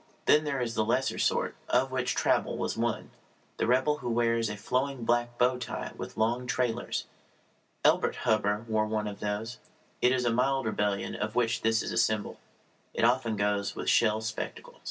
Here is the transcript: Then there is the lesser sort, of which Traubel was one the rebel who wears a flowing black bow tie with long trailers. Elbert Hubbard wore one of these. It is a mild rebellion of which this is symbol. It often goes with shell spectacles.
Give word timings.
Then 0.25 0.45
there 0.45 0.59
is 0.59 0.73
the 0.73 0.83
lesser 0.83 1.19
sort, 1.19 1.53
of 1.69 1.91
which 1.91 2.15
Traubel 2.15 2.57
was 2.57 2.75
one 2.75 3.11
the 3.57 3.67
rebel 3.67 3.97
who 3.99 4.09
wears 4.09 4.49
a 4.49 4.57
flowing 4.57 5.05
black 5.05 5.37
bow 5.37 5.59
tie 5.59 5.91
with 5.95 6.17
long 6.17 6.47
trailers. 6.47 7.05
Elbert 7.83 8.15
Hubbard 8.25 8.67
wore 8.67 8.87
one 8.87 9.07
of 9.07 9.19
these. 9.19 9.59
It 10.01 10.11
is 10.11 10.25
a 10.25 10.31
mild 10.33 10.65
rebellion 10.65 11.13
of 11.13 11.35
which 11.35 11.61
this 11.61 11.83
is 11.83 12.03
symbol. 12.03 12.39
It 12.95 13.05
often 13.05 13.35
goes 13.35 13.75
with 13.75 13.91
shell 13.91 14.21
spectacles. 14.21 14.77